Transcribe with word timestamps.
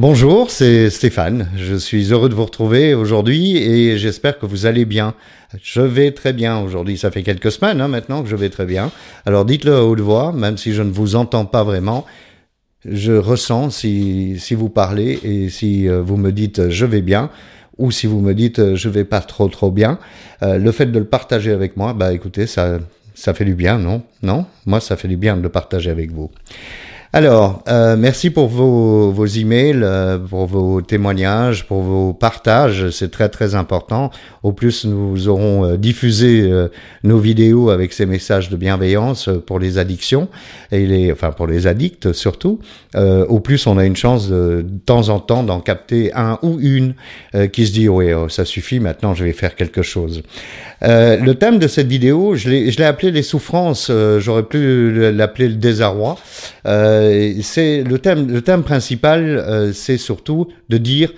Bonjour, 0.00 0.50
c'est 0.50 0.88
Stéphane. 0.88 1.50
Je 1.56 1.74
suis 1.74 2.10
heureux 2.10 2.30
de 2.30 2.34
vous 2.34 2.46
retrouver 2.46 2.94
aujourd'hui 2.94 3.58
et 3.58 3.98
j'espère 3.98 4.38
que 4.38 4.46
vous 4.46 4.64
allez 4.64 4.86
bien. 4.86 5.12
Je 5.62 5.82
vais 5.82 6.12
très 6.12 6.32
bien 6.32 6.58
aujourd'hui. 6.58 6.96
Ça 6.96 7.10
fait 7.10 7.22
quelques 7.22 7.52
semaines 7.52 7.82
hein, 7.82 7.88
maintenant 7.88 8.22
que 8.22 8.28
je 8.30 8.34
vais 8.34 8.48
très 8.48 8.64
bien. 8.64 8.90
Alors 9.26 9.44
dites-le 9.44 9.74
à 9.74 9.84
haute 9.84 10.00
voix, 10.00 10.32
même 10.32 10.56
si 10.56 10.72
je 10.72 10.80
ne 10.80 10.90
vous 10.90 11.16
entends 11.16 11.44
pas 11.44 11.64
vraiment. 11.64 12.06
Je 12.86 13.12
ressens 13.12 13.68
si, 13.68 14.38
si 14.38 14.54
vous 14.54 14.70
parlez 14.70 15.20
et 15.22 15.50
si 15.50 15.86
euh, 15.86 16.00
vous 16.00 16.16
me 16.16 16.32
dites 16.32 16.70
je 16.70 16.86
vais 16.86 17.02
bien 17.02 17.28
ou 17.76 17.90
si 17.90 18.06
vous 18.06 18.22
me 18.22 18.32
dites 18.32 18.76
je 18.76 18.88
vais 18.88 19.04
pas 19.04 19.20
trop 19.20 19.48
trop 19.48 19.70
bien. 19.70 19.98
Euh, 20.42 20.56
le 20.56 20.72
fait 20.72 20.86
de 20.86 20.98
le 20.98 21.04
partager 21.04 21.52
avec 21.52 21.76
moi, 21.76 21.92
bah 21.92 22.14
écoutez, 22.14 22.46
ça, 22.46 22.78
ça 23.14 23.34
fait 23.34 23.44
du 23.44 23.54
bien, 23.54 23.76
non? 23.76 24.02
Non? 24.22 24.46
Moi, 24.64 24.80
ça 24.80 24.96
fait 24.96 25.08
du 25.08 25.18
bien 25.18 25.36
de 25.36 25.42
le 25.42 25.50
partager 25.50 25.90
avec 25.90 26.10
vous. 26.10 26.30
Alors, 27.12 27.64
euh, 27.66 27.96
merci 27.96 28.30
pour 28.30 28.46
vos, 28.46 29.10
vos 29.10 29.26
emails, 29.26 29.80
euh, 29.82 30.16
pour 30.16 30.46
vos 30.46 30.80
témoignages, 30.80 31.66
pour 31.66 31.82
vos 31.82 32.12
partages. 32.12 32.90
C'est 32.90 33.10
très 33.10 33.28
très 33.28 33.56
important. 33.56 34.12
Au 34.44 34.52
plus, 34.52 34.84
nous 34.84 35.26
aurons 35.26 35.64
euh, 35.64 35.76
diffusé 35.76 36.42
euh, 36.42 36.68
nos 37.02 37.18
vidéos 37.18 37.70
avec 37.70 37.92
ces 37.92 38.06
messages 38.06 38.48
de 38.48 38.56
bienveillance 38.56 39.28
pour 39.44 39.58
les 39.58 39.76
addictions 39.76 40.28
et 40.70 40.86
les, 40.86 41.10
enfin 41.10 41.32
pour 41.32 41.48
les 41.48 41.66
addicts 41.66 42.12
surtout. 42.12 42.60
au 42.94 43.40
plus, 43.40 43.66
on 43.66 43.76
a 43.76 43.84
une 43.84 43.96
chance 43.96 44.28
de, 44.28 44.62
de 44.62 44.78
temps 44.78 45.08
en 45.08 45.18
temps 45.18 45.42
d'en 45.42 45.60
capter 45.60 46.12
un 46.14 46.38
ou 46.42 46.58
une 46.60 46.94
qui 47.52 47.66
se 47.66 47.72
dit 47.72 47.88
oui, 47.88 48.12
oh, 48.12 48.28
ça 48.28 48.44
suffit. 48.44 48.78
Maintenant, 48.78 49.14
je 49.14 49.24
vais 49.24 49.32
faire 49.32 49.56
quelque 49.56 49.82
chose. 49.82 50.22
le 50.82 51.32
thème 51.32 51.58
de 51.58 51.66
cette 51.66 51.88
vidéo, 51.88 52.36
je 52.36 52.48
l'ai 52.50 52.84
appelé 52.84 53.10
les 53.10 53.22
souffrances. 53.22 53.90
J'aurais 54.18 54.44
pu 54.44 55.10
l'appeler 55.12 55.48
le 55.48 55.54
désarroi. 55.54 56.16
C'est 57.42 57.82
le 57.82 57.98
thème, 57.98 58.30
le 58.30 58.42
thème 58.42 58.62
principal, 58.62 59.38
euh, 59.38 59.72
c'est 59.72 59.98
surtout 59.98 60.48
de 60.68 60.78
dire 60.78 61.12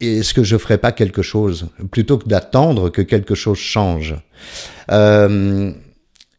est-ce 0.00 0.32
que 0.32 0.42
je 0.42 0.56
ferai 0.56 0.78
pas 0.78 0.92
quelque 0.92 1.22
chose 1.22 1.68
plutôt 1.90 2.18
que 2.18 2.26
d'attendre 2.26 2.88
que 2.88 3.02
quelque 3.02 3.34
chose 3.34 3.58
change. 3.58 4.14
Euh, 4.90 5.72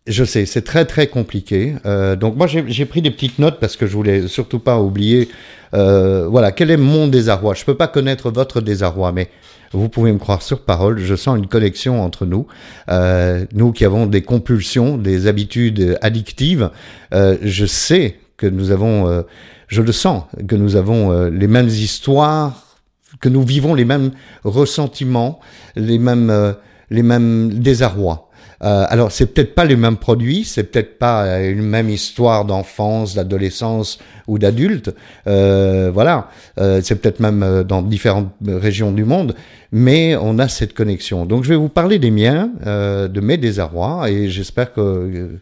je 0.07 0.23
sais, 0.23 0.45
c'est 0.45 0.63
très 0.63 0.85
très 0.85 1.07
compliqué. 1.07 1.75
Euh, 1.85 2.15
donc 2.15 2.35
moi 2.35 2.47
j'ai 2.47 2.85
pris 2.85 3.01
des 3.01 3.11
petites 3.11 3.37
notes 3.39 3.59
parce 3.59 3.77
que 3.77 3.85
je 3.85 3.93
voulais 3.93 4.27
surtout 4.27 4.59
pas 4.59 4.79
oublier. 4.79 5.29
Euh, 5.73 6.27
voilà, 6.27 6.51
quel 6.51 6.71
est 6.71 6.77
mon 6.77 7.07
désarroi 7.07 7.53
Je 7.53 7.63
peux 7.63 7.77
pas 7.77 7.87
connaître 7.87 8.31
votre 8.31 8.61
désarroi, 8.61 9.11
mais 9.11 9.29
vous 9.73 9.89
pouvez 9.89 10.11
me 10.11 10.17
croire 10.17 10.41
sur 10.41 10.61
parole. 10.61 10.99
Je 10.99 11.15
sens 11.15 11.37
une 11.37 11.47
connexion 11.47 12.01
entre 12.01 12.25
nous, 12.25 12.47
euh, 12.89 13.45
nous 13.53 13.71
qui 13.71 13.85
avons 13.85 14.05
des 14.05 14.21
compulsions, 14.21 14.97
des 14.97 15.27
habitudes 15.27 15.97
addictives. 16.01 16.71
Euh, 17.13 17.37
je 17.41 17.65
sais 17.65 18.17
que 18.41 18.47
nous 18.47 18.71
avons, 18.71 19.07
euh, 19.07 19.21
je 19.67 19.83
le 19.83 19.91
sens, 19.91 20.23
que 20.47 20.55
nous 20.55 20.75
avons 20.75 21.11
euh, 21.11 21.29
les 21.29 21.47
mêmes 21.47 21.67
histoires, 21.67 22.79
que 23.19 23.29
nous 23.29 23.43
vivons 23.43 23.75
les 23.75 23.85
mêmes 23.85 24.11
ressentiments, 24.43 25.39
les 25.75 25.99
mêmes, 25.99 26.31
euh, 26.31 26.53
les 26.89 27.03
mêmes 27.03 27.53
désarrois. 27.53 28.29
Euh, 28.63 28.85
alors, 28.89 29.11
c'est 29.11 29.27
peut-être 29.27 29.53
pas 29.53 29.65
les 29.65 29.75
mêmes 29.75 29.97
produits, 29.97 30.43
c'est 30.43 30.63
peut-être 30.63 30.97
pas 30.97 31.39
une 31.41 31.61
même 31.61 31.89
histoire 31.89 32.45
d'enfance, 32.45 33.13
d'adolescence 33.13 33.99
ou 34.27 34.39
d'adulte. 34.39 34.93
Voilà, 35.25 36.29
c'est 36.57 37.01
peut-être 37.01 37.19
même 37.19 37.63
dans 37.67 37.81
différentes 37.81 38.31
régions 38.47 38.91
du 38.91 39.03
monde, 39.03 39.33
mais 39.71 40.15
on 40.15 40.37
a 40.37 40.47
cette 40.47 40.73
connexion. 40.73 41.25
Donc, 41.25 41.43
je 41.43 41.49
vais 41.49 41.55
vous 41.55 41.69
parler 41.69 41.97
des 41.97 42.11
miens, 42.11 42.51
de 42.63 43.19
mes 43.19 43.37
désarrois, 43.37 44.11
et 44.11 44.29
j'espère 44.29 44.73
que 44.73 45.39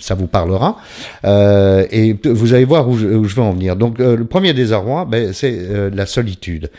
ça 0.00 0.14
vous 0.14 0.26
parlera. 0.26 0.76
Euh, 1.24 1.86
et 1.90 2.16
vous 2.24 2.54
allez 2.54 2.64
voir 2.64 2.88
où 2.88 2.98
je, 2.98 3.06
où 3.06 3.24
je 3.24 3.34
veux 3.34 3.42
en 3.42 3.52
venir. 3.52 3.76
Donc, 3.76 4.00
euh, 4.00 4.16
le 4.16 4.24
premier 4.24 4.52
désarroi, 4.52 5.04
ben, 5.04 5.32
c'est 5.32 5.54
euh, 5.54 5.90
la 5.94 6.06
solitude. 6.06 6.70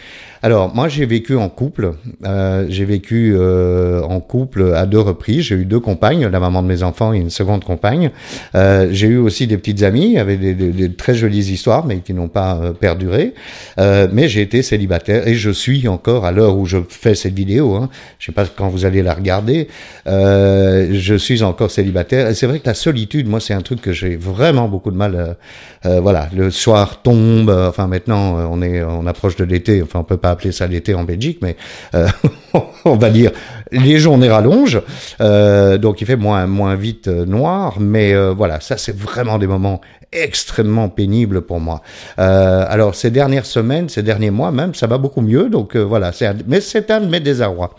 Alors, 0.43 0.73
moi, 0.73 0.87
j'ai 0.87 1.05
vécu 1.05 1.35
en 1.35 1.49
couple. 1.49 1.93
Euh, 2.25 2.65
j'ai 2.67 2.83
vécu 2.83 3.35
euh, 3.35 4.01
en 4.01 4.19
couple 4.19 4.73
à 4.73 4.87
deux 4.87 4.99
reprises. 4.99 5.45
J'ai 5.45 5.55
eu 5.55 5.65
deux 5.65 5.79
compagnes, 5.79 6.25
la 6.25 6.39
maman 6.39 6.63
de 6.63 6.67
mes 6.67 6.81
enfants 6.81 7.13
et 7.13 7.19
une 7.19 7.29
seconde 7.29 7.63
compagne. 7.63 8.09
Euh, 8.55 8.87
j'ai 8.91 9.07
eu 9.07 9.17
aussi 9.17 9.45
des 9.45 9.57
petites 9.57 9.83
amies 9.83 10.17
avec 10.17 10.39
des, 10.39 10.55
des, 10.55 10.69
des 10.69 10.93
très 10.93 11.13
jolies 11.13 11.51
histoires, 11.51 11.85
mais 11.85 11.99
qui 11.99 12.15
n'ont 12.15 12.27
pas 12.27 12.55
euh, 12.55 12.73
perduré. 12.73 13.35
Euh, 13.79 14.07
mais 14.11 14.29
j'ai 14.29 14.41
été 14.41 14.63
célibataire 14.63 15.27
et 15.27 15.35
je 15.35 15.51
suis 15.51 15.87
encore 15.87 16.25
à 16.25 16.31
l'heure 16.31 16.57
où 16.57 16.65
je 16.65 16.79
fais 16.89 17.13
cette 17.13 17.35
vidéo. 17.35 17.75
Hein, 17.75 17.89
je 18.17 18.25
sais 18.25 18.31
pas 18.31 18.45
quand 18.45 18.69
vous 18.69 18.85
allez 18.85 19.03
la 19.03 19.13
regarder. 19.13 19.67
Euh, 20.07 20.89
je 20.93 21.13
suis 21.13 21.43
encore 21.43 21.69
célibataire. 21.69 22.27
Et 22.27 22.33
c'est 22.33 22.47
vrai 22.47 22.59
que 22.59 22.67
la 22.67 22.73
solitude, 22.73 23.27
moi, 23.27 23.39
c'est 23.39 23.53
un 23.53 23.61
truc 23.61 23.79
que 23.79 23.93
j'ai 23.93 24.15
vraiment 24.15 24.67
beaucoup 24.67 24.91
de 24.91 24.97
mal. 24.97 25.37
Voilà, 25.83 26.29
le 26.35 26.51
soir 26.51 27.01
tombe. 27.01 27.49
enfin, 27.49 27.87
maintenant, 27.87 28.37
on 28.51 28.61
est, 28.61 28.83
on 28.83 29.05
approche 29.05 29.35
de 29.35 29.43
l'été. 29.43 29.81
Enfin, 29.81 29.99
on 29.99 30.03
peut 30.03 30.17
pas 30.17 30.30
appeler 30.31 30.51
ça 30.51 30.67
l'été 30.67 30.93
en 30.93 31.03
Belgique, 31.03 31.39
mais 31.41 31.55
euh, 31.95 32.07
on 32.85 32.95
va 32.95 33.09
dire 33.09 33.31
les 33.71 33.99
journées 33.99 34.29
rallongent, 34.29 34.81
euh, 35.21 35.77
donc 35.77 36.01
il 36.01 36.07
fait 36.07 36.17
moins 36.17 36.45
moins 36.47 36.75
vite 36.75 37.07
euh, 37.07 37.25
noir, 37.25 37.77
mais 37.79 38.13
voilà, 38.31 38.59
ça 38.59 38.77
c'est 38.77 38.95
vraiment 38.95 39.37
des 39.37 39.47
moments 39.47 39.81
extrêmement 40.11 40.89
pénibles 40.89 41.41
pour 41.41 41.59
moi. 41.59 41.81
Alors 42.17 42.95
ces 42.95 43.11
dernières 43.11 43.45
semaines, 43.45 43.87
ces 43.87 44.03
derniers 44.03 44.31
mois 44.31 44.51
même, 44.51 44.73
ça 44.75 44.87
va 44.87 44.97
beaucoup 44.97 45.21
mieux, 45.21 45.49
donc 45.49 45.75
voilà, 45.75 46.11
c'est 46.11 46.47
mais 46.47 46.59
c'est 46.61 46.91
un 46.91 47.01
de 47.01 47.07
mes 47.07 47.19
désarrois. 47.19 47.75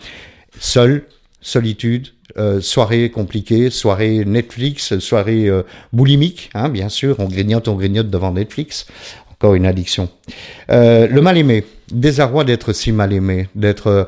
Seul, 0.59 1.05
solitude, 1.41 2.09
soirée 2.61 3.11
compliquée, 3.11 3.69
soirée 3.69 4.25
Netflix, 4.25 4.99
soirée 4.99 5.51
boulimique, 5.93 6.51
hein, 6.55 6.71
bien 6.71 6.89
sûr, 6.89 7.17
on 7.19 7.27
grignote, 7.27 7.69
on 7.69 7.75
grignote 7.75 8.09
devant 8.09 8.33
Netflix, 8.33 8.87
encore 9.43 9.55
une 9.57 9.67
addiction. 9.67 10.09
Euh, 10.71 11.09
le 11.09 11.21
mal 11.21 11.37
aimé, 11.37 11.65
désarroi 11.91 12.45
d'être 12.45 12.73
si 12.73 12.93
mal 12.93 13.13
aimé, 13.13 13.49
d'être 13.57 14.07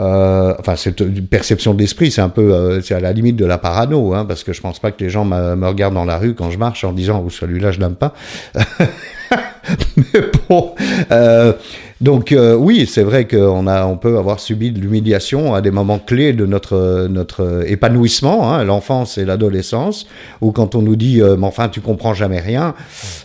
euh, 0.00 0.54
enfin, 0.58 0.74
c'est 0.74 0.98
une 0.98 1.28
perception 1.28 1.72
de 1.72 1.78
l'esprit, 1.78 2.10
c'est 2.10 2.20
un 2.20 2.30
peu, 2.30 2.52
euh, 2.52 2.80
c'est 2.80 2.94
à 2.94 3.00
la 3.00 3.12
limite 3.12 3.36
de 3.36 3.44
la 3.44 3.58
parano, 3.58 4.12
hein, 4.12 4.24
parce 4.24 4.42
que 4.42 4.52
je 4.52 4.60
pense 4.60 4.80
pas 4.80 4.90
que 4.90 5.04
les 5.04 5.10
gens 5.10 5.24
me 5.24 5.66
regardent 5.68 5.94
dans 5.94 6.04
la 6.04 6.18
rue 6.18 6.34
quand 6.34 6.50
je 6.50 6.58
marche 6.58 6.82
en 6.82 6.92
disant, 6.92 7.22
oh, 7.24 7.30
celui-là, 7.30 7.70
je 7.70 7.78
l'aime 7.78 7.94
pas. 7.94 8.12
Mais 9.96 10.20
bon, 10.48 10.74
donc 12.02 12.32
euh, 12.32 12.54
oui, 12.54 12.86
c'est 12.86 13.02
vrai 13.02 13.26
qu'on 13.26 13.66
a, 13.66 13.86
on 13.86 13.96
peut 13.96 14.18
avoir 14.18 14.40
subi 14.40 14.70
de 14.72 14.80
l'humiliation 14.80 15.54
à 15.54 15.60
des 15.60 15.70
moments 15.70 15.98
clés 15.98 16.32
de 16.32 16.44
notre 16.46 17.06
notre 17.08 17.64
épanouissement, 17.66 18.52
hein, 18.52 18.64
l'enfance 18.64 19.18
et 19.18 19.24
l'adolescence, 19.24 20.06
ou 20.40 20.52
quand 20.52 20.74
on 20.74 20.82
nous 20.82 20.96
dit, 20.96 21.22
euh, 21.22 21.36
mais 21.38 21.46
enfin, 21.46 21.68
tu 21.68 21.80
comprends 21.80 22.12
jamais 22.12 22.40
rien, 22.40 22.74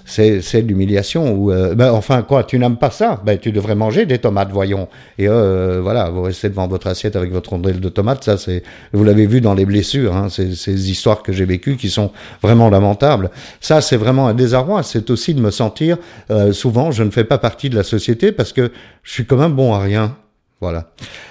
c'est 0.05 0.41
c'est 0.41 0.61
l'humiliation. 0.61 1.33
Ou 1.33 1.51
euh, 1.51 1.75
ben 1.75 1.91
enfin 1.91 2.21
quoi, 2.21 2.43
tu 2.43 2.59
n'aimes 2.59 2.77
pas 2.77 2.91
ça, 2.91 3.21
ben 3.25 3.37
tu 3.37 3.51
devrais 3.51 3.75
manger 3.75 4.05
des 4.05 4.19
tomates, 4.19 4.51
voyons. 4.51 4.87
Et 5.17 5.27
euh, 5.27 5.79
voilà, 5.81 6.09
vous 6.09 6.21
restez 6.21 6.49
devant 6.49 6.67
votre 6.67 6.87
assiette 6.87 7.15
avec 7.15 7.31
votre 7.31 7.49
rondelle 7.49 7.79
de 7.79 7.89
tomates, 7.89 8.23
ça 8.23 8.37
c'est, 8.37 8.63
vous 8.93 9.03
l'avez 9.03 9.25
vu 9.25 9.41
dans 9.41 9.53
les 9.53 9.65
blessures, 9.65 10.15
hein, 10.15 10.29
ces, 10.29 10.55
ces 10.55 10.91
histoires 10.91 11.23
que 11.23 11.33
j'ai 11.33 11.45
vécues 11.45 11.77
qui 11.77 11.89
sont 11.89 12.11
vraiment 12.43 12.69
lamentables. 12.69 13.31
Ça 13.59 13.81
c'est 13.81 13.97
vraiment 13.97 14.27
un 14.27 14.33
désarroi. 14.33 14.83
C'est 14.83 15.09
aussi 15.09 15.33
de 15.33 15.41
me 15.41 15.51
sentir 15.51 15.97
euh, 16.29 16.53
souvent, 16.53 16.91
je 16.91 17.03
ne 17.03 17.09
fais 17.09 17.23
pas 17.23 17.37
partie 17.37 17.69
de 17.69 17.75
la 17.75 17.83
société 17.83 18.31
parce 18.31 18.53
que 18.53 18.66
je 19.03 19.11
suis 19.11 19.25
quand 19.25 19.37
même 19.37 19.53
bon 19.53 19.73
à 19.73 19.79
rien. 19.79 20.15
Voilà. 20.59 20.89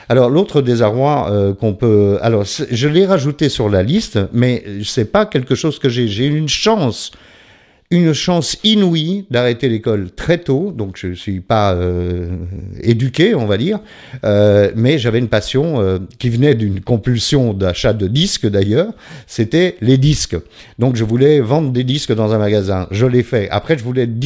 Alors 0.08 0.30
l'autre 0.30 0.62
désarroi 0.62 1.28
euh, 1.30 1.52
qu'on 1.52 1.74
peut, 1.74 2.18
alors 2.22 2.44
je 2.44 2.88
l'ai 2.88 3.06
rajouté 3.06 3.48
sur 3.48 3.68
la 3.68 3.82
liste, 3.82 4.20
mais 4.32 4.64
c'est 4.84 5.10
pas 5.10 5.26
quelque 5.26 5.56
chose 5.56 5.78
que 5.80 5.88
j'ai. 5.88 6.06
J'ai 6.06 6.26
une 6.26 6.48
chance 6.48 7.10
une 7.90 8.12
chance 8.12 8.58
inouïe 8.64 9.26
d'arrêter 9.30 9.68
l'école 9.68 10.10
très 10.10 10.38
tôt, 10.38 10.72
donc 10.76 10.96
je 10.96 11.12
suis 11.12 11.40
pas 11.40 11.74
euh, 11.74 12.30
éduqué, 12.82 13.34
on 13.34 13.46
va 13.46 13.58
dire, 13.58 13.78
euh, 14.24 14.72
mais 14.74 14.98
j'avais 14.98 15.20
une 15.20 15.28
passion 15.28 15.80
euh, 15.80 15.98
qui 16.18 16.28
venait 16.28 16.56
d'une 16.56 16.80
compulsion 16.80 17.52
d'achat 17.52 17.92
de 17.92 18.08
disques 18.08 18.48
d'ailleurs, 18.48 18.92
c'était 19.26 19.76
les 19.80 19.98
disques. 19.98 20.36
Donc 20.80 20.96
je 20.96 21.04
voulais 21.04 21.40
vendre 21.40 21.70
des 21.70 21.84
disques 21.84 22.12
dans 22.12 22.32
un 22.32 22.38
magasin, 22.38 22.88
je 22.90 23.06
l'ai 23.06 23.22
fait. 23.22 23.48
Après 23.50 23.78
je 23.78 23.84
voulais 23.84 24.02
être 24.02 24.16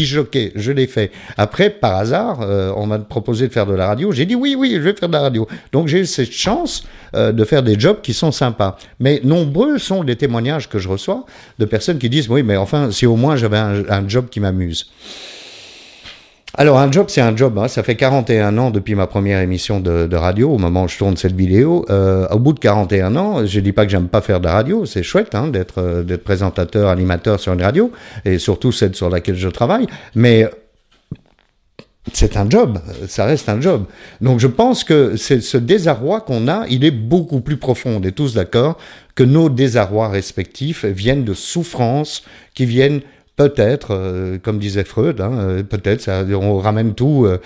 je 0.55 0.73
l'ai 0.73 0.87
fait. 0.87 1.11
Après 1.37 1.69
par 1.69 1.97
hasard, 1.97 2.41
on 2.77 2.87
m'a 2.87 2.99
proposé 2.99 3.49
de 3.49 3.53
faire 3.53 3.67
de 3.67 3.75
la 3.75 3.87
radio, 3.87 4.13
j'ai 4.13 4.25
dit 4.25 4.35
oui 4.35 4.55
oui, 4.59 4.73
je 4.75 4.81
vais 4.81 4.95
faire 4.95 5.09
de 5.09 5.15
la 5.15 5.21
radio. 5.21 5.47
Donc 5.73 5.89
j'ai 5.89 6.01
eu 6.01 6.07
cette 6.07 6.33
chance 6.33 6.85
de 7.15 7.45
faire 7.45 7.63
des 7.63 7.79
jobs 7.79 8.01
qui 8.01 8.15
sont 8.15 8.33
sympas. 8.33 8.79
Mais 8.99 9.21
nombreux 9.25 9.79
sont 9.79 10.03
les 10.03 10.17
témoignages 10.17 10.69
que 10.69 10.79
je 10.79 10.89
reçois 10.89 11.27
de 11.59 11.65
personnes 11.67 11.99
qui 11.99 12.09
disent 12.09 12.29
oui 12.31 12.43
mais 12.43 12.57
enfin 12.57 12.91
si 12.91 13.05
au 13.07 13.17
moins 13.17 13.37
j'avais 13.37 13.50
un, 13.59 14.09
job 14.09 14.29
qui 14.31 14.41
m'amuse. 14.41 14.91
Alors 16.55 16.79
un 16.79 16.91
job 16.91 17.07
c'est 17.09 17.21
un 17.21 17.37
job, 17.37 17.57
hein. 17.59 17.69
ça 17.69 17.85
fait 17.85 17.95
41 17.95 18.59
ans 18.59 18.71
depuis 18.71 18.97
ma 18.97 19.07
première 19.07 19.41
émission 19.41 19.79
de, 19.79 20.17
radio 20.17 20.51
au 20.51 20.59
moment 20.59 20.85
où 20.85 20.89
je 20.89 20.99
tourne 20.99 21.17
cette 21.17 21.37
vidéo. 21.37 21.87
Euh, 21.91 22.27
au 22.29 22.41
bout 22.41 22.53
de 22.53 22.59
41 22.59 23.15
ans, 23.17 23.47
je 23.47 23.61
dis 23.61 23.73
pas 23.73 23.85
que 23.85 23.93
j'aime 23.93 24.09
pas 24.09 24.21
faire 24.21 24.41
de 24.41 24.49
radio, 24.49 24.85
c'est 24.85 25.05
chouette 25.05 25.35
hein, 25.35 25.47
d'être 25.47 25.79
euh, 25.79 26.03
d'être 26.03 26.25
présentateur, 26.25 26.89
animateur 26.89 27.39
sur 27.39 27.53
une 27.53 27.63
radio 27.63 27.93
et 28.25 28.39
surtout 28.39 28.73
celle 28.73 28.97
sur 28.97 29.09
laquelle 29.11 29.37
je 29.37 29.49
travaille, 29.49 29.87
mais 30.17 30.51
c'est 32.13 32.37
un 32.37 32.49
job, 32.49 32.79
ça 33.09 33.25
reste 33.25 33.49
un 33.49 33.61
job. 33.61 33.85
Donc 34.21 34.41
je 34.41 34.47
pense 34.47 34.85
que 34.85 35.17
ce 35.17 35.57
désarroi 35.57 36.21
qu'on 36.21 36.49
a, 36.49 36.67
il 36.69 36.85
est 36.85 36.91
beaucoup 36.91 37.41
plus 37.41 37.57
profond. 37.57 38.01
On 38.01 38.03
est 38.03 38.13
tous 38.13 38.35
d'accord 38.35 38.79
que 39.15 39.23
nos 39.23 39.49
désarrois 39.49 40.09
respectifs 40.09 40.85
viennent 40.85 41.25
de 41.25 41.35
souffrances 41.35 42.25
qui 42.55 42.65
viennent 42.65 43.03
peut-être, 43.41 43.93
euh, 43.93 44.39
comme 44.39 44.59
disait 44.59 44.85
Freud, 44.85 45.19
hein, 45.19 45.33
euh, 45.33 45.63
peut-être, 45.63 46.11
on 46.35 46.59
ramène 46.59 46.93
tout, 46.93 47.25
euh, 47.25 47.39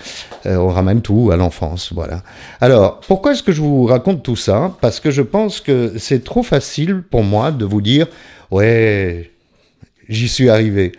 on 0.45 0.67
ramène 0.67 1.01
tout 1.01 1.29
à 1.31 1.37
l'enfance, 1.37 1.93
voilà. 1.93 2.21
Alors, 2.59 2.99
pourquoi 3.07 3.31
est-ce 3.31 3.43
que 3.43 3.53
je 3.53 3.61
vous 3.61 3.85
raconte 3.85 4.21
tout 4.21 4.35
ça? 4.35 4.75
Parce 4.81 4.99
que 4.99 5.09
je 5.09 5.21
pense 5.21 5.61
que 5.61 5.93
c'est 5.97 6.25
trop 6.25 6.43
facile 6.43 7.01
pour 7.01 7.23
moi 7.23 7.51
de 7.51 7.63
vous 7.63 7.81
dire, 7.81 8.07
ouais, 8.51 9.31
j'y 10.09 10.27
suis 10.27 10.49
arrivé. 10.49 10.91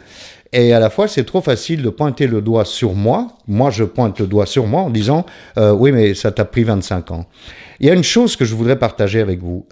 Et 0.54 0.72
à 0.72 0.80
la 0.80 0.88
fois, 0.88 1.08
c'est 1.08 1.24
trop 1.24 1.42
facile 1.42 1.82
de 1.82 1.90
pointer 1.90 2.26
le 2.26 2.40
doigt 2.40 2.64
sur 2.64 2.94
moi. 2.94 3.28
Moi, 3.46 3.68
je 3.68 3.84
pointe 3.84 4.18
le 4.18 4.26
doigt 4.26 4.46
sur 4.46 4.66
moi 4.66 4.80
en 4.80 4.88
disant, 4.88 5.26
oui, 5.58 5.92
mais 5.92 6.14
ça 6.14 6.30
t'a 6.30 6.46
pris 6.46 6.64
25 6.64 7.10
ans. 7.10 7.26
Il 7.80 7.86
y 7.86 7.90
a 7.90 7.92
une 7.92 8.04
chose 8.04 8.36
que 8.36 8.46
je 8.46 8.54
voudrais 8.54 8.78
partager 8.78 9.20
avec 9.20 9.40
vous. 9.40 9.66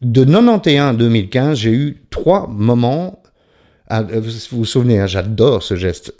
De 0.00 0.24
91 0.24 0.78
à 0.78 0.92
2015, 0.94 1.58
j'ai 1.58 1.72
eu 1.72 2.02
trois 2.08 2.46
moments. 2.48 3.19
Ah, 3.92 4.02
vous 4.02 4.30
vous 4.52 4.64
souvenez, 4.64 5.00
hein, 5.00 5.08
j'adore 5.08 5.64
ce 5.64 5.74
geste. 5.74 6.14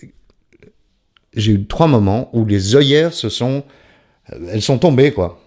J'ai 1.35 1.53
eu 1.53 1.65
trois 1.67 1.87
moments 1.87 2.29
où 2.33 2.45
les 2.45 2.75
œillères 2.75 3.15
se 3.15 3.29
sont, 3.29 3.63
elles 4.51 4.61
sont 4.61 4.79
tombées 4.79 5.13
quoi. 5.13 5.41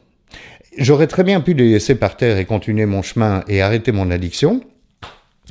J'aurais 0.78 1.08
très 1.08 1.26
bien 1.26 1.42
pu 1.42 1.54
les 1.54 1.70
laisser 1.70 1.96
par 1.96 2.16
terre 2.16 2.38
et 2.38 2.46
continuer 2.46 2.86
mon 2.86 3.02
chemin 3.02 3.44
et 3.50 3.62
arrêter 3.62 3.92
mon 3.92 4.10
addiction. 4.10 4.62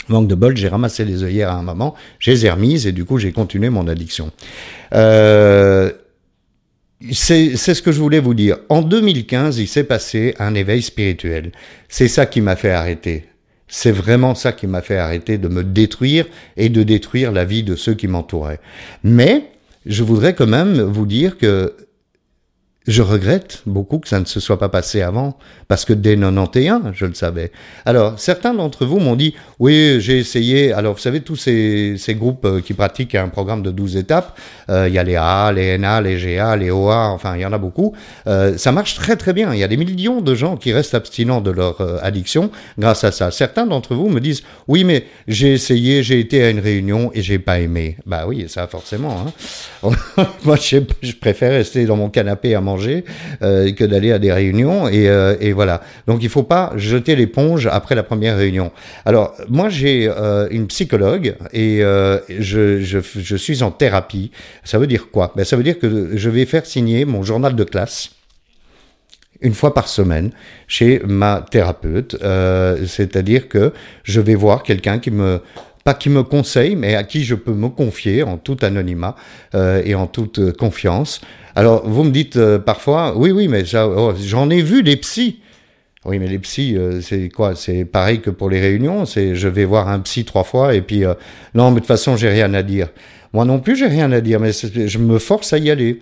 Manque 0.08 0.28
de 0.28 0.34
bol, 0.34 0.56
j'ai 0.56 0.68
ramassé 0.68 1.04
les 1.04 1.22
œillères 1.22 1.50
à 1.50 1.56
un 1.56 1.62
moment, 1.62 1.94
j'ai 2.18 2.34
les 2.34 2.50
remises 2.50 2.86
et 2.86 2.92
du 2.92 3.04
coup 3.04 3.18
j'ai 3.18 3.32
continué 3.32 3.68
mon 3.68 3.86
addiction. 3.86 4.32
Euh, 4.94 5.92
c'est 7.12 7.56
ce 7.56 7.82
que 7.82 7.92
je 7.92 8.00
voulais 8.00 8.20
vous 8.20 8.32
dire. 8.32 8.56
En 8.70 8.80
2015, 8.80 9.58
il 9.58 9.68
s'est 9.68 9.84
passé 9.84 10.34
un 10.38 10.54
éveil 10.54 10.80
spirituel. 10.80 11.52
C'est 11.90 12.08
ça 12.08 12.24
qui 12.24 12.40
m'a 12.40 12.56
fait 12.56 12.70
arrêter. 12.70 13.26
C'est 13.74 13.90
vraiment 13.90 14.34
ça 14.34 14.52
qui 14.52 14.66
m'a 14.66 14.82
fait 14.82 14.98
arrêter 14.98 15.38
de 15.38 15.48
me 15.48 15.64
détruire 15.64 16.26
et 16.58 16.68
de 16.68 16.82
détruire 16.82 17.32
la 17.32 17.46
vie 17.46 17.62
de 17.62 17.74
ceux 17.74 17.94
qui 17.94 18.06
m'entouraient. 18.06 18.60
Mais 19.02 19.44
je 19.86 20.02
voudrais 20.02 20.34
quand 20.34 20.46
même 20.46 20.78
vous 20.82 21.06
dire 21.06 21.38
que 21.38 21.74
je 22.86 23.02
regrette 23.02 23.62
beaucoup 23.66 23.98
que 23.98 24.08
ça 24.08 24.18
ne 24.18 24.24
se 24.24 24.40
soit 24.40 24.58
pas 24.58 24.68
passé 24.68 25.02
avant, 25.02 25.38
parce 25.68 25.84
que 25.84 25.92
dès 25.92 26.16
91, 26.16 26.92
je 26.92 27.06
le 27.06 27.14
savais. 27.14 27.52
Alors, 27.84 28.18
certains 28.18 28.54
d'entre 28.54 28.84
vous 28.84 28.98
m'ont 28.98 29.16
dit, 29.16 29.34
oui, 29.58 29.98
j'ai 30.00 30.18
essayé, 30.18 30.72
alors 30.72 30.94
vous 30.94 31.00
savez, 31.00 31.20
tous 31.20 31.36
ces, 31.36 31.96
ces 31.96 32.14
groupes 32.14 32.44
euh, 32.44 32.60
qui 32.60 32.74
pratiquent 32.74 33.14
un 33.14 33.28
programme 33.28 33.62
de 33.62 33.70
12 33.70 33.96
étapes, 33.96 34.38
euh, 34.68 34.88
il 34.88 34.94
y 34.94 34.98
a 34.98 35.04
les 35.04 35.16
A, 35.16 35.52
les 35.52 35.78
NA, 35.78 36.00
les 36.00 36.18
GA, 36.18 36.56
les 36.56 36.70
OA, 36.70 37.08
enfin, 37.08 37.36
il 37.36 37.42
y 37.42 37.46
en 37.46 37.52
a 37.52 37.58
beaucoup, 37.58 37.94
euh, 38.26 38.58
ça 38.58 38.72
marche 38.72 38.94
très 38.96 39.16
très 39.16 39.32
bien. 39.32 39.54
Il 39.54 39.60
y 39.60 39.64
a 39.64 39.68
des 39.68 39.76
millions 39.76 40.20
de 40.20 40.34
gens 40.34 40.56
qui 40.56 40.72
restent 40.72 40.94
abstinents 40.94 41.40
de 41.40 41.50
leur 41.50 41.80
addiction 42.02 42.50
grâce 42.78 43.04
à 43.04 43.12
ça. 43.12 43.30
Certains 43.30 43.66
d'entre 43.66 43.94
vous 43.94 44.08
me 44.08 44.20
disent, 44.20 44.42
oui, 44.68 44.84
mais 44.84 45.06
j'ai 45.28 45.52
essayé, 45.52 46.02
j'ai 46.02 46.18
été 46.18 46.42
à 46.42 46.50
une 46.50 46.60
réunion 46.60 47.10
et 47.14 47.22
j'ai 47.22 47.38
pas 47.38 47.60
aimé. 47.60 47.96
Bah 48.06 48.24
oui, 48.26 48.46
ça 48.48 48.66
forcément. 48.66 49.26
Hein. 49.26 49.32
Moi, 50.44 50.56
je, 50.56 51.12
préfère 51.20 51.52
rester 51.52 51.84
dans 51.86 51.96
mon 51.96 52.10
canapé 52.10 52.54
à 52.54 52.60
euh, 53.42 53.72
que 53.72 53.84
d'aller 53.84 54.12
à 54.12 54.18
des 54.18 54.32
réunions. 54.32 54.88
Et, 54.88 55.08
euh, 55.08 55.36
et, 55.40 55.52
voilà. 55.52 55.82
Donc 56.06 56.22
il 56.22 56.28
faut 56.28 56.42
pas 56.42 56.72
jeter 56.76 57.16
l'éponge 57.16 57.66
après 57.66 57.94
la 57.94 58.02
première 58.02 58.36
réunion. 58.36 58.72
Alors 59.04 59.34
moi 59.48 59.68
j'ai 59.68 60.08
euh, 60.08 60.48
une 60.50 60.66
psychologue 60.66 61.34
et 61.52 61.80
je, 61.80 62.80
je, 62.80 63.36
suis 63.36 63.62
en 63.62 63.70
thérapie. 63.70 64.30
Ça 64.64 64.78
veut 64.78 64.86
dire 64.86 65.10
quoi? 65.10 65.32
Ben, 65.36 65.44
Ça 65.44 65.56
veut 65.56 65.62
dire 65.62 65.78
que 65.78 66.10
je 66.16 66.30
vais 66.30 66.44
faire 66.46 66.66
signer 66.66 67.04
mon 67.04 67.22
journal 67.22 67.54
de 67.54 67.64
classe 67.64 68.10
une 69.40 69.54
fois 69.54 69.74
par 69.74 69.88
semaine 69.88 70.30
chez 70.68 71.00
ma 71.04 71.44
thérapeute. 71.50 72.16
C'est-à-dire 72.86 73.48
que 73.48 73.72
je 74.04 74.20
vais 74.20 74.34
voir 74.36 74.62
quelqu'un 74.62 74.98
qui 74.98 75.10
me 75.10 75.40
pas 75.84 75.94
qui 75.94 76.10
me 76.10 76.22
conseille, 76.22 76.76
mais 76.76 76.94
à 76.94 77.04
qui 77.04 77.24
je 77.24 77.34
peux 77.34 77.52
me 77.52 77.68
confier 77.68 78.22
en 78.22 78.36
tout 78.36 78.56
anonymat 78.62 79.16
euh, 79.54 79.82
et 79.84 79.94
en 79.94 80.06
toute 80.06 80.52
confiance. 80.56 81.20
Alors, 81.54 81.88
vous 81.88 82.04
me 82.04 82.10
dites 82.10 82.36
euh, 82.36 82.58
parfois, 82.58 83.16
oui, 83.16 83.30
oui, 83.30 83.48
mais 83.48 83.64
oh, 83.74 84.12
j'en 84.20 84.50
ai 84.50 84.62
vu 84.62 84.82
des 84.82 84.96
psys. 84.96 85.40
Oui, 86.04 86.18
mais 86.18 86.26
les 86.26 86.38
psys, 86.38 86.76
euh, 86.76 87.00
c'est 87.00 87.28
quoi? 87.28 87.54
C'est 87.54 87.84
pareil 87.84 88.20
que 88.20 88.30
pour 88.30 88.50
les 88.50 88.60
réunions. 88.60 89.06
C'est 89.06 89.34
je 89.34 89.48
vais 89.48 89.64
voir 89.64 89.88
un 89.88 90.00
psy 90.00 90.24
trois 90.24 90.44
fois 90.44 90.74
et 90.74 90.82
puis 90.82 91.04
non, 91.54 91.70
mais 91.70 91.76
de 91.76 91.80
toute 91.80 91.86
façon, 91.86 92.16
j'ai 92.16 92.28
rien 92.28 92.52
à 92.54 92.62
dire. 92.62 92.88
Moi 93.32 93.44
non 93.44 93.60
plus, 93.60 93.76
j'ai 93.76 93.86
rien 93.86 94.12
à 94.12 94.20
dire, 94.20 94.40
mais 94.40 94.50
je 94.52 94.98
me 94.98 95.18
force 95.18 95.52
à 95.52 95.58
y 95.58 95.70
aller. 95.70 96.00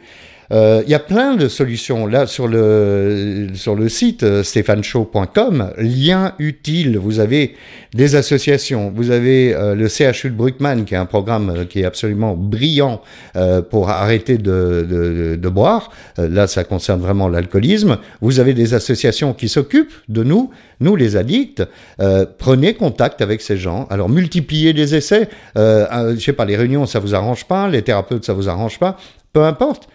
Euh, 0.53 0.83
il 0.85 0.91
y 0.91 0.95
a 0.95 0.99
plein 0.99 1.37
de 1.37 1.47
solutions 1.47 2.07
là 2.07 2.27
sur 2.27 2.49
le 2.49 3.49
sur 3.55 3.77
le 3.77 3.89
site 3.89 4.25
euh, 4.25 4.43
stéphaneshow.com. 4.43 5.73
Lien 5.79 6.35
utile. 6.39 6.99
Vous 6.99 7.21
avez 7.21 7.55
des 7.95 8.17
associations. 8.17 8.93
Vous 8.95 9.13
avez 9.13 9.55
euh, 9.55 9.75
le 9.77 9.89
CHU 9.89 10.31
de 10.31 10.35
Bruckmann 10.35 10.85
qui 10.85 10.95
est 10.95 10.99
un 10.99 11.07
programme 11.07 11.67
qui 11.69 11.81
est 11.81 11.85
absolument 11.85 12.35
brillant 12.35 13.01
pour 13.71 13.91
arrêter 13.91 14.39
de, 14.39 14.87
de, 14.89 15.37
de 15.37 15.49
boire. 15.49 15.91
là, 16.19 16.47
ça 16.47 16.65
concerne 16.65 17.01
vraiment 17.01 17.29
l'alcoolisme. 17.29 17.99
Vous 18.21 18.41
avez 18.41 18.55
des 18.55 18.75
associations 18.75 19.33
qui 19.35 19.49
s'occupent 19.49 19.93
de 20.09 20.23
nous, 20.23 20.51
nous 20.81 20.97
les 20.97 21.17
addicts. 21.17 21.63
prenez 22.39 22.75
contact 22.75 23.21
avec 23.21 23.41
ces 23.41 23.57
gens. 23.57 23.87
Alors 23.91 24.09
multipliez 24.09 24.73
les 24.73 24.95
essais. 24.95 25.29
je 25.57 26.17
sais 26.19 26.33
pas, 26.33 26.45
les 26.45 26.57
réunions 26.57 26.87
ça 26.87 26.99
vous 26.99 27.15
arrange 27.15 27.45
pas, 27.47 27.69
les 27.69 27.83
thérapeutes 27.83 28.25
ça 28.25 28.33
vous 28.33 28.49
arrange 28.49 28.79
pas. 28.79 28.97
Peu 29.33 29.45
importe 29.45 29.89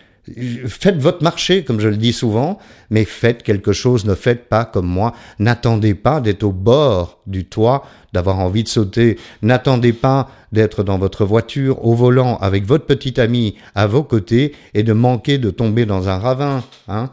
Faites 0.68 0.98
votre 0.98 1.22
marché, 1.22 1.64
comme 1.64 1.80
je 1.80 1.88
le 1.88 1.98
dis 1.98 2.14
souvent, 2.14 2.58
mais 2.90 3.06
faites 3.06 3.44
quelque 3.44 3.74
chose, 3.74 4.06
ne 4.06 4.16
faites 4.16 4.50
pas 4.50 4.66
comme 4.66 4.88
moi. 4.88 5.14
N'attendez 5.38 5.94
pas 5.94 6.20
d'être 6.20 6.44
au 6.44 6.52
bord 6.52 7.20
du 7.28 7.46
toit, 7.46 7.86
d'avoir 8.12 8.40
envie 8.40 8.64
de 8.64 8.68
sauter. 8.68 9.20
N'attendez 9.44 9.94
pas 9.94 10.30
d'être 10.52 10.84
dans 10.84 10.98
votre 10.98 11.26
voiture, 11.26 11.86
au 11.86 11.94
volant, 11.94 12.38
avec 12.38 12.66
votre 12.66 12.86
petit 12.86 13.20
ami 13.22 13.56
à 13.76 13.86
vos 13.86 14.04
côtés 14.04 14.56
et 14.74 14.82
de 14.82 14.94
manquer 14.94 15.38
de 15.38 15.52
tomber 15.52 15.86
dans 15.86 16.10
un 16.10 16.18
ravin. 16.18 16.64
Hein 16.88 17.12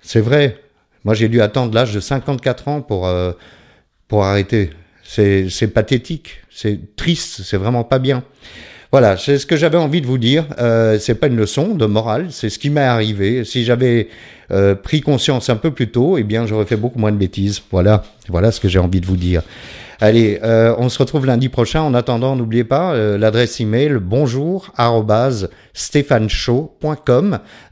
C'est 0.00 0.20
vrai. 0.20 0.62
Moi, 1.04 1.14
j'ai 1.14 1.28
dû 1.28 1.42
attendre 1.42 1.74
l'âge 1.74 1.92
de 1.92 2.00
54 2.00 2.68
ans 2.68 2.80
pour, 2.80 3.06
euh, 3.06 3.32
pour 4.08 4.24
arrêter. 4.24 4.70
C'est 5.02 5.72
pathétique, 5.74 6.42
c'est 6.50 6.94
triste, 6.94 7.42
c'est 7.42 7.56
vraiment 7.56 7.84
pas 7.84 7.98
bien. 7.98 8.22
Voilà, 8.92 9.16
c'est 9.16 9.38
ce 9.38 9.46
que 9.46 9.56
j'avais 9.56 9.78
envie 9.78 10.00
de 10.00 10.06
vous 10.06 10.18
dire. 10.18 10.46
Euh, 10.58 10.98
c'est 10.98 11.14
pas 11.14 11.28
une 11.28 11.36
leçon 11.36 11.74
de 11.76 11.86
morale, 11.86 12.26
c'est 12.30 12.50
ce 12.50 12.58
qui 12.58 12.70
m'est 12.70 12.80
arrivé. 12.80 13.44
Si 13.44 13.64
j'avais 13.64 14.08
euh, 14.52 14.74
pris 14.74 15.00
conscience 15.00 15.50
un 15.50 15.56
peu 15.56 15.70
plus 15.70 15.90
tôt, 15.90 16.18
eh 16.18 16.22
bien, 16.22 16.46
j'aurais 16.46 16.66
fait 16.66 16.76
beaucoup 16.76 16.98
moins 16.98 17.12
de 17.12 17.16
bêtises. 17.16 17.62
Voilà, 17.70 18.02
voilà 18.28 18.52
ce 18.52 18.60
que 18.60 18.68
j'ai 18.68 18.78
envie 18.78 19.00
de 19.00 19.06
vous 19.06 19.16
dire. 19.16 19.42
Allez, 20.02 20.38
euh, 20.42 20.74
on 20.78 20.88
se 20.88 20.98
retrouve 20.98 21.26
lundi 21.26 21.50
prochain. 21.50 21.82
En 21.82 21.92
attendant, 21.92 22.34
n'oubliez 22.34 22.64
pas 22.64 22.94
euh, 22.94 23.18
l'adresse 23.18 23.60
email 23.60 23.98
bonjour 24.00 24.72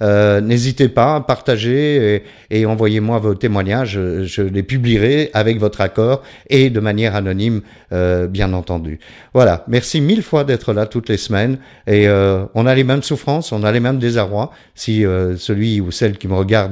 euh, 0.03 0.41
N'hésitez 0.43 0.89
pas 0.91 1.15
à 1.15 1.21
partager 1.23 2.23
et, 2.51 2.67
envoyez-moi 2.67 3.19
vos 3.19 3.35
témoignages. 3.35 3.99
Je, 4.25 4.43
les 4.43 4.63
publierai 4.63 5.31
avec 5.33 5.59
votre 5.59 5.81
accord 5.81 6.23
et 6.51 6.69
de 6.69 6.81
manière 6.81 7.17
anonyme, 7.17 7.63
bien 7.91 8.53
entendu. 8.53 9.01
Voilà. 9.33 9.65
Merci 9.67 10.03
mille 10.03 10.23
fois 10.23 10.45
d'être 10.45 10.75
là 10.75 10.85
toutes 10.85 11.09
les 11.09 11.17
semaines. 11.17 11.59
Et 11.87 12.09
on 12.09 12.67
a 12.67 12.75
les 12.75 12.85
mêmes 12.85 13.03
souffrances, 13.03 13.53
on 13.53 13.65
a 13.65 13.73
les 13.73 13.81
mêmes 13.81 13.99
désarrois. 13.99 14.53
Si 14.75 15.03
celui 15.37 15.81
ou 15.81 15.91
celle 15.91 16.19
qui 16.19 16.29
me 16.29 16.35
regarde 16.35 16.68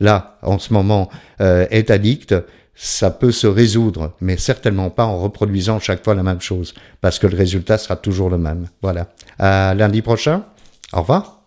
là 0.00 0.38
en 0.42 0.58
ce 0.58 0.72
moment 0.72 1.08
est 1.38 1.90
addict, 1.90 2.34
ça 2.74 3.10
peut 3.10 3.32
se 3.32 3.46
résoudre, 3.46 4.12
mais 4.20 4.36
certainement 4.36 4.90
pas 4.90 5.04
en 5.04 5.18
reproduisant 5.18 5.80
chaque 5.80 6.04
fois 6.04 6.14
la 6.14 6.22
même 6.22 6.40
chose, 6.40 6.74
parce 7.00 7.18
que 7.18 7.26
le 7.26 7.36
résultat 7.36 7.76
sera 7.76 7.96
toujours 7.96 8.30
le 8.30 8.38
même. 8.38 8.68
Voilà. 8.82 9.08
À 9.38 9.74
lundi 9.74 10.00
prochain. 10.00 10.44
Au 10.92 11.00
revoir. 11.00 11.37